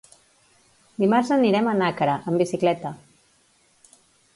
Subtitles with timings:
[1.03, 2.97] Dimarts anirem a Nàquera amb bicicleta.